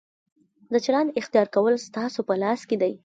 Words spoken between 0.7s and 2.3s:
د چلند اختیار کول ستاسو